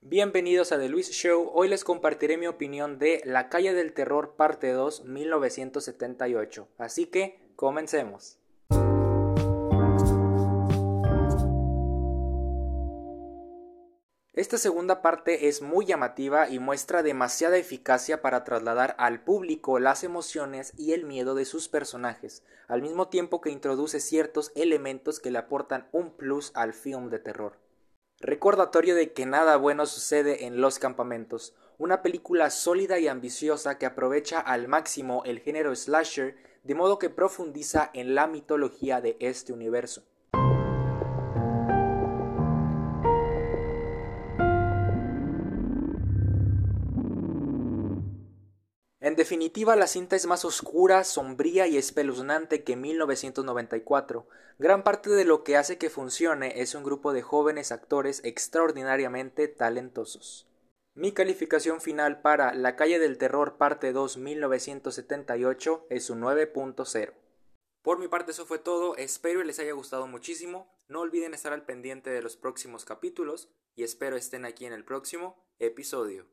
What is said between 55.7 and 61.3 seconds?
que funcione es un grupo de jóvenes actores extraordinariamente talentosos. Mi